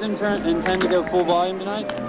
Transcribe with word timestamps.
guys 0.00 0.46
intend 0.46 0.82
to 0.82 0.88
go 0.88 1.02
full 1.04 1.24
volume 1.24 1.58
tonight? 1.58 2.05